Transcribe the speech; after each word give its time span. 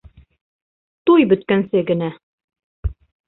Туй 1.09 1.27
бөткәнсе 1.33 1.83
генә. 1.91 2.09